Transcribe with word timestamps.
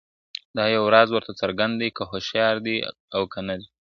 دا 0.57 0.65
یو 0.75 0.83
راز 0.95 1.09
ورته 1.11 1.31
څرګند 1.41 1.73
دی 1.81 1.89
که 1.95 2.03
هوښیار 2.11 2.55
دی 2.65 2.77
او 3.15 3.23
که 3.31 3.39
نه 3.47 3.55
دی, 3.59 3.67